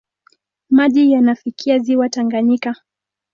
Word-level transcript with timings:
Maji 0.69 1.11
yanafikia 1.11 1.79
ziwa 1.79 2.09
Tanganyika. 2.09 2.75